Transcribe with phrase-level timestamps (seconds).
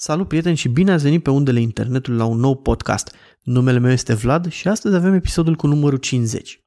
[0.00, 3.14] Salut prieteni și bine ați venit pe undele internetului la un nou podcast.
[3.42, 6.64] Numele meu este Vlad și astăzi avem episodul cu numărul 50.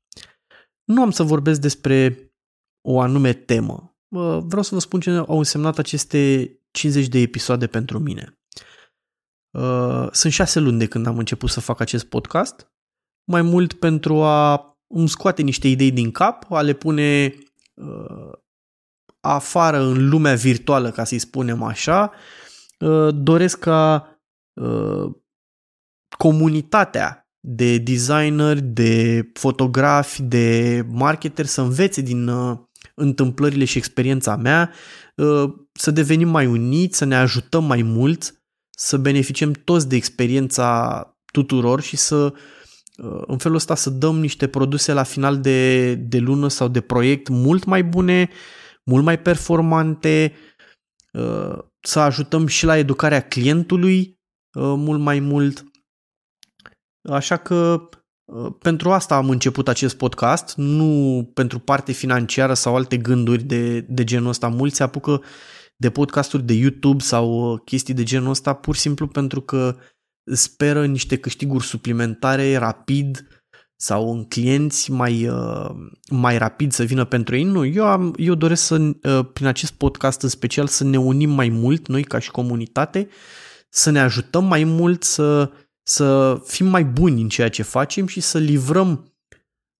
[0.83, 2.31] Nu am să vorbesc despre
[2.81, 3.97] o anume temă.
[4.43, 8.39] Vreau să vă spun ce au însemnat aceste 50 de episoade pentru mine.
[10.11, 12.71] Sunt șase luni de când am început să fac acest podcast,
[13.23, 17.33] mai mult pentru a îmi scoate niște idei din cap, a le pune
[19.19, 22.40] afară în lumea virtuală, ca să-i spunem așa, Uh,
[23.09, 24.07] doresc ca
[24.53, 25.11] uh,
[26.17, 32.57] comunitatea de designeri, de fotografi, de marketeri să învețe din uh,
[32.95, 34.71] întâmplările și experiența mea,
[35.71, 41.81] să devenim mai uniți, să ne ajutăm mai mult, să beneficiem toți de experiența tuturor
[41.81, 42.33] și să
[43.21, 47.27] în felul ăsta să dăm niște produse la final de, de lună sau de proiect
[47.27, 48.29] mult mai bune,
[48.83, 50.33] mult mai performante,
[51.81, 55.63] să ajutăm și la educarea clientului uh, mult mai mult.
[57.09, 57.89] Așa că
[58.25, 63.79] uh, pentru asta am început acest podcast, nu pentru parte financiară sau alte gânduri de,
[63.79, 64.47] de genul ăsta.
[64.47, 65.23] Mulți se apucă
[65.75, 69.77] de podcasturi de YouTube sau uh, chestii de genul ăsta pur și simplu pentru că
[70.23, 73.30] speră niște câștiguri suplimentare rapid
[73.81, 75.69] sau în clienți mai, uh,
[76.09, 77.43] mai rapid să vină pentru ei.
[77.43, 81.29] Nu, eu, am, eu doresc să, uh, prin acest podcast în special, să ne unim
[81.29, 83.09] mai mult, noi ca și comunitate,
[83.69, 85.51] să ne ajutăm mai mult, să,
[85.83, 89.13] să fim mai buni în ceea ce facem și să livrăm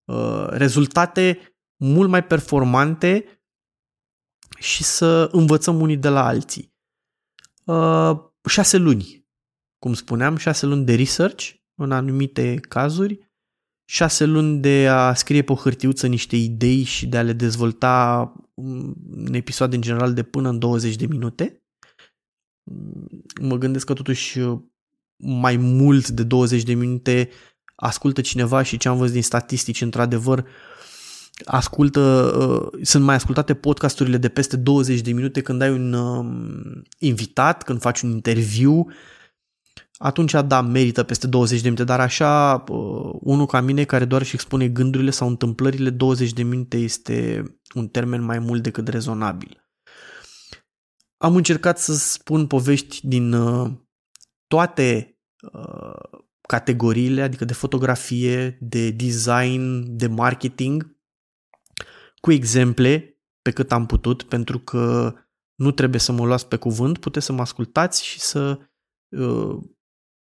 [0.06, 1.40] uh, rezultate
[1.76, 3.26] mult mai performante
[4.60, 6.74] și să învățăm unii de la alții.
[7.66, 8.12] Uh,
[8.50, 9.28] șase luni,
[9.80, 13.31] cum spuneam, șase luni de research în anumite cazuri,
[13.92, 18.34] șase luni de a scrie pe o hârtiuță niște idei și de a le dezvolta
[19.12, 21.64] în episoade în general de până în 20 de minute.
[23.42, 24.40] Mă gândesc că totuși
[25.18, 27.30] mai mult de 20 de minute
[27.76, 30.46] ascultă cineva și ce am văzut din statistici, într-adevăr,
[31.46, 36.84] ascultă, uh, sunt mai ascultate podcasturile de peste 20 de minute când ai un um,
[36.98, 38.88] invitat, când faci un interviu,
[40.02, 44.24] atunci da, merită peste 20 de minute, dar așa uh, unul ca mine care doar
[44.24, 47.44] și expune gândurile sau întâmplările, 20 de minute este
[47.76, 49.70] un termen mai mult decât rezonabil.
[51.18, 53.72] Am încercat să spun povești din uh,
[54.48, 55.20] toate
[55.54, 60.98] uh, categoriile, adică de fotografie, de design, de marketing,
[62.22, 65.14] cu exemple pe cât am putut, pentru că
[65.56, 68.60] nu trebuie să mă luați pe cuvânt, puteți să mă ascultați și să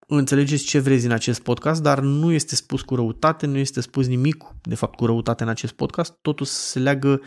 [0.06, 4.06] înțelegeți ce vreți în acest podcast, dar nu este spus cu răutate, nu este spus
[4.06, 7.21] nimic, de fapt, cu răutate în acest podcast, totul se leagă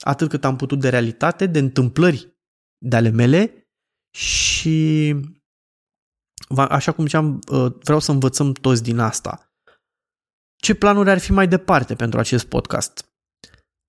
[0.00, 2.36] atât cât am putut de realitate, de întâmplări
[2.78, 3.68] de ale mele
[4.16, 5.16] și
[6.56, 9.52] așa cum ziceam, uh, vreau să învățăm toți din asta.
[10.56, 13.12] Ce planuri ar fi mai departe pentru acest podcast?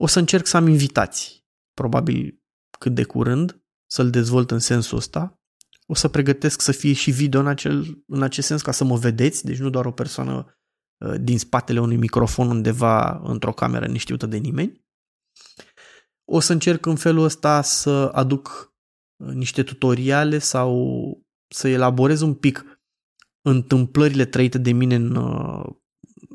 [0.02, 2.42] O să încerc să am invitați, probabil
[2.80, 5.43] cât de curând, să-l dezvolt în sensul ăsta.
[5.86, 8.98] O să pregătesc să fie și video în, acel, în acest sens ca să mă
[8.98, 10.58] vedeți, deci nu doar o persoană
[10.98, 14.86] uh, din spatele unui microfon undeva într-o cameră neștiută de nimeni.
[16.26, 18.74] O să încerc în felul ăsta să aduc
[19.16, 22.82] uh, niște tutoriale sau să elaborez un pic
[23.42, 25.66] întâmplările trăite de mine în, uh,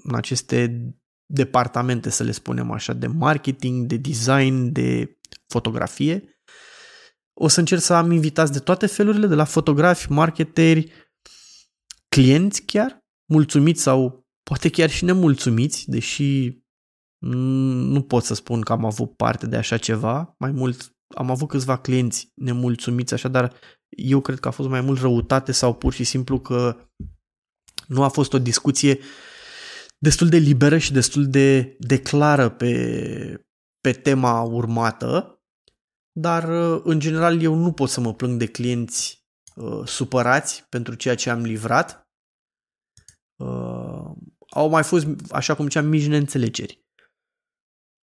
[0.03, 0.83] în aceste
[1.27, 6.38] departamente, să le spunem așa, de marketing, de design, de fotografie
[7.41, 10.93] o să încerc să am invitați de toate felurile, de la fotografi, marketeri,
[12.09, 16.59] clienți chiar, mulțumiți sau poate chiar și nemulțumiți, deși
[17.19, 21.49] nu pot să spun că am avut parte de așa ceva, mai mult am avut
[21.49, 23.55] câțiva clienți nemulțumiți, așa, dar
[23.89, 26.77] eu cred că a fost mai mult răutate sau pur și simplu că
[27.87, 28.99] nu a fost o discuție
[29.99, 33.47] destul de liberă și destul de, de clară pe,
[33.81, 35.38] pe tema urmată
[36.21, 40.95] dar uh, în general eu nu pot să mă plâng de clienți uh, supărați pentru
[40.95, 42.09] ceea ce am livrat.
[43.37, 44.11] Uh,
[44.51, 46.87] au mai fost, așa cum ziceam, mici neînțelegeri.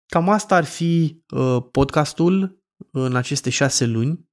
[0.06, 4.28] Cam asta ar fi uh, podcastul în aceste șase luni.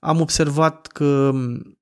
[0.00, 1.78] Am observat că um,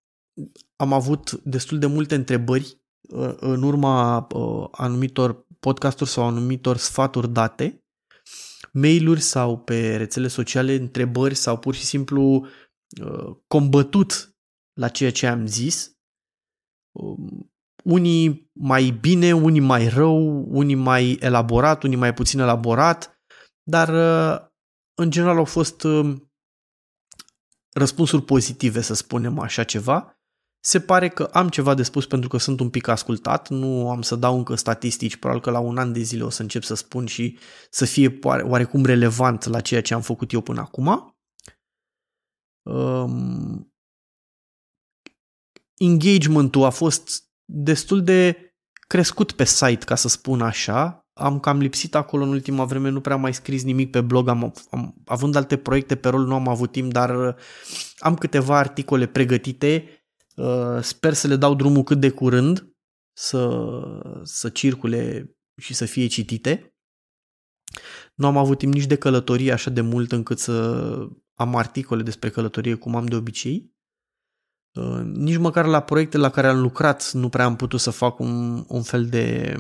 [0.77, 7.33] am avut destul de multe întrebări uh, în urma uh, anumitor podcasturi sau anumitor sfaturi
[7.33, 7.86] date
[8.76, 12.46] mail-uri sau pe rețele sociale întrebări sau pur și simplu
[13.02, 14.37] uh, combătut
[14.81, 15.96] la ceea ce am zis.
[16.93, 17.50] Um,
[17.84, 23.20] unii mai bine, unii mai rău, unii mai elaborat, unii mai puțin elaborat,
[23.62, 24.49] dar uh,
[24.94, 26.32] în general au fost um,
[27.73, 30.16] răspunsuri pozitive, să spunem așa ceva,
[30.67, 34.03] se pare că am ceva de spus pentru că sunt un pic ascultat, nu am
[34.03, 36.75] să dau încă statistici, probabil că la un an de zile o să încep să
[36.75, 37.39] spun și
[37.71, 41.17] să fie oarecum relevant la ceea ce am făcut eu până acum.
[42.63, 43.73] Um,
[45.75, 48.37] engagementul a fost destul de
[48.87, 51.09] crescut pe site, ca să spun așa.
[51.12, 54.53] Am cam lipsit acolo în ultima vreme, nu prea mai scris nimic pe blog, am,
[54.71, 57.37] am având alte proiecte pe rol, nu am avut timp, dar
[57.99, 60.05] am câteva articole pregătite Uh,
[60.81, 62.77] sper să le dau drumul cât de curând
[63.17, 63.61] să,
[64.23, 65.31] să circule
[65.61, 66.75] și să fie citite.
[68.15, 70.88] Nu am avut timp nici de călătorie așa de mult încât să
[71.35, 73.75] am articole despre călătorie cum am de obicei.
[74.79, 78.19] Uh, nici măcar la proiectele la care am lucrat nu prea am putut să fac
[78.19, 79.56] un, un fel de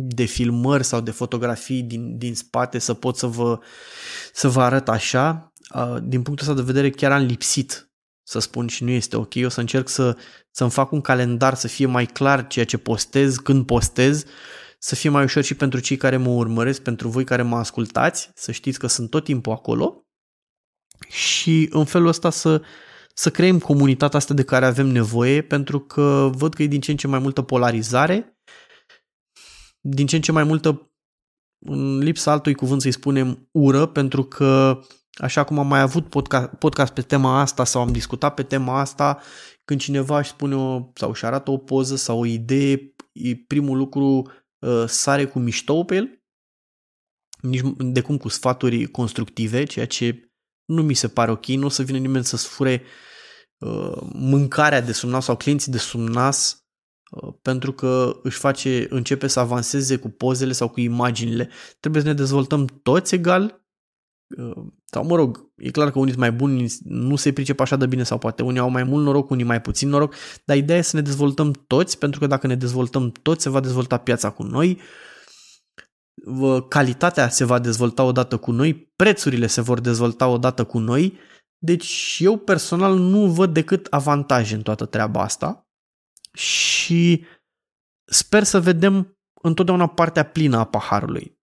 [0.00, 3.60] de filmări sau de fotografii din, din spate să pot să vă,
[4.32, 5.52] să vă arăt așa.
[5.74, 7.91] Uh, din punctul ăsta de vedere chiar am lipsit
[8.22, 10.16] să spun și nu este ok, o să încerc să,
[10.50, 14.24] să-mi fac un calendar să fie mai clar ceea ce postez, când postez,
[14.78, 18.30] să fie mai ușor și pentru cei care mă urmăresc, pentru voi care mă ascultați,
[18.34, 20.06] să știți că sunt tot timpul acolo.
[21.08, 22.62] Și în felul ăsta să,
[23.14, 26.90] să creăm comunitatea asta de care avem nevoie, pentru că văd că e din ce
[26.90, 28.38] în ce mai multă polarizare,
[29.80, 30.92] din ce în ce mai multă,
[31.58, 34.80] în lipsa altui cuvânt să-i spunem, ură, pentru că
[35.18, 38.80] Așa cum am mai avut podcast, podcast pe tema asta sau am discutat pe tema
[38.80, 39.20] asta,
[39.64, 42.94] când cineva își spune o, sau își arată o poză sau o idee,
[43.46, 46.22] primul lucru uh, sare cu mișto pe el,
[47.40, 50.32] nici de cum cu sfaturi constructive, ceea ce
[50.64, 52.82] nu mi se pare ok, nu o să vină nimeni să-ți fure
[53.58, 56.64] uh, mâncarea de sub nas sau clienții de sub nas
[57.10, 61.50] uh, pentru că își face, începe să avanseze cu pozele sau cu imaginile.
[61.80, 63.61] Trebuie să ne dezvoltăm toți egal
[64.84, 67.86] sau mă rog, e clar că unii sunt mai buni, nu se pricep așa de
[67.86, 70.14] bine sau poate unii au mai mult noroc, unii mai puțin noroc,
[70.44, 73.60] dar ideea e să ne dezvoltăm toți, pentru că dacă ne dezvoltăm toți, se va
[73.60, 74.80] dezvolta piața cu noi,
[76.68, 81.18] calitatea se va dezvolta odată cu noi, prețurile se vor dezvolta odată cu noi,
[81.58, 85.66] deci eu personal nu văd decât avantaje în toată treaba asta
[86.32, 87.24] și
[88.04, 91.40] sper să vedem întotdeauna partea plină a paharului.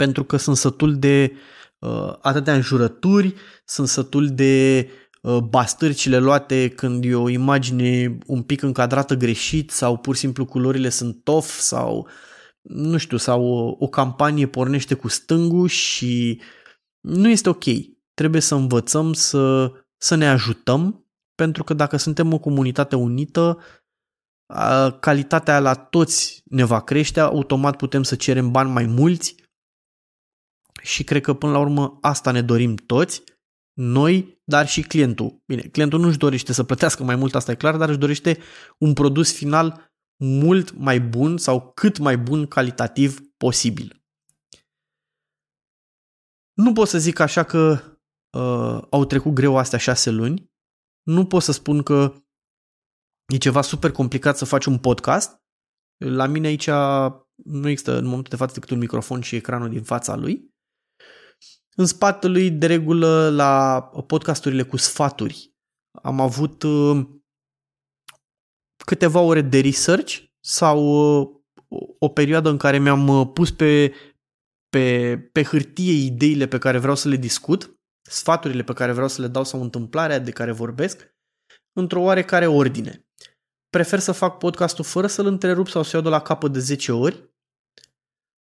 [0.00, 1.38] Pentru că sunt sătul de uh,
[1.80, 4.88] uh, atâtea înjurături, sunt sătul de
[5.22, 10.44] uh, bastârcile luate când e o imagine un pic încadrată greșit sau pur și simplu
[10.44, 12.08] culorile sunt tof sau
[12.62, 16.40] nu știu, sau o, o campanie pornește cu stângul și
[17.00, 17.64] nu este ok.
[18.14, 21.04] Trebuie să învățăm să, să ne ajutăm
[21.34, 23.58] pentru că dacă suntem o comunitate unită,
[25.00, 29.34] calitatea la toți ne va crește, automat putem să cerem bani mai mulți,
[30.82, 33.22] și cred că până la urmă asta ne dorim toți,
[33.72, 35.42] noi, dar și clientul.
[35.46, 38.38] Bine, clientul nu își dorește să plătească mai mult, asta e clar, dar își dorește
[38.78, 39.92] un produs final
[40.24, 44.02] mult mai bun sau cât mai bun calitativ posibil.
[46.52, 47.82] Nu pot să zic așa că
[48.38, 50.50] uh, au trecut greu astea șase luni.
[51.02, 52.14] Nu pot să spun că
[53.32, 55.42] e ceva super complicat să faci un podcast.
[56.04, 56.66] La mine aici
[57.44, 60.54] nu există în momentul de față decât un microfon și ecranul din fața lui.
[61.76, 65.54] În spatele lui, de regulă, la podcasturile cu sfaturi,
[66.02, 67.06] am avut uh,
[68.84, 70.78] câteva ore de research sau
[71.20, 71.28] uh,
[71.98, 73.94] o perioadă în care mi-am uh, pus pe,
[74.68, 79.20] pe, pe hârtie ideile pe care vreau să le discut, sfaturile pe care vreau să
[79.20, 81.14] le dau sau întâmplarea de care vorbesc,
[81.72, 83.06] într-o oarecare ordine.
[83.68, 86.92] Prefer să fac podcastul fără să-l întrerup sau să iau de la capăt de 10
[86.92, 87.30] ori.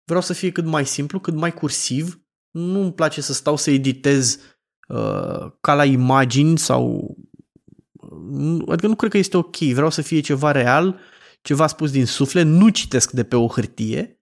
[0.03, 3.71] Vreau să fie cât mai simplu, cât mai cursiv, nu îmi place să stau să
[3.71, 4.39] editez
[4.87, 7.15] uh, ca la imagini sau
[8.67, 9.57] adică nu cred că este ok.
[9.57, 10.99] Vreau să fie ceva real,
[11.41, 14.21] ceva spus din suflet, nu citesc de pe o hârtie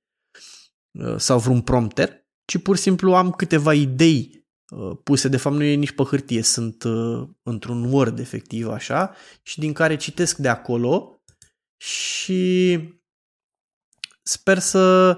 [0.92, 5.56] uh, sau vreun prompter, ci pur și simplu am câteva idei uh, puse, de fapt
[5.56, 10.38] nu e nici pe hârtie, sunt uh, într-un Word efectiv așa și din care citesc
[10.38, 11.22] de acolo
[11.78, 12.80] și
[14.22, 15.18] sper să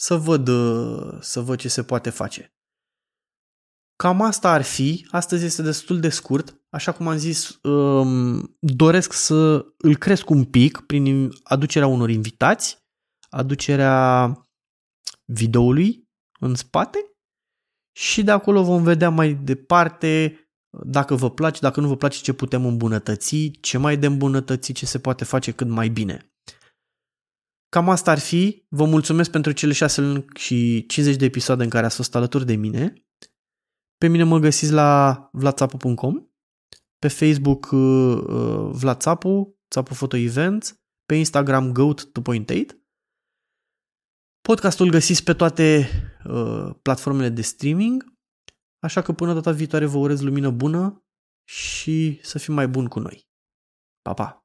[0.00, 2.54] să văd, uh, să văd ce se poate face.
[3.96, 9.12] Cam asta ar fi, astăzi este destul de scurt, așa cum am zis, um, doresc
[9.12, 12.78] să îl cresc un pic prin aducerea unor invitați,
[13.28, 14.34] aducerea
[15.24, 16.08] videoului
[16.40, 16.98] în spate
[17.96, 20.34] și de acolo vom vedea mai departe
[20.86, 24.86] dacă vă place, dacă nu vă place ce putem îmbunătăți, ce mai de îmbunătăți, ce
[24.86, 26.29] se poate face cât mai bine.
[27.70, 28.66] Cam asta ar fi.
[28.68, 32.46] Vă mulțumesc pentru cele 6 luni și 50 de episoade în care ați fost alături
[32.46, 32.94] de mine.
[33.96, 36.28] Pe mine mă găsiți la vlatsapu.com,
[36.98, 42.64] pe Facebook uh, Vlad Țapu, Țapu Photo Events, pe Instagram Goat 2.8.
[44.40, 45.88] Podcastul găsiți pe toate
[46.24, 48.14] uh, platformele de streaming,
[48.78, 51.04] așa că până data viitoare vă urez lumină bună
[51.48, 53.28] și să fim mai buni cu noi.
[54.02, 54.39] Pa, pa!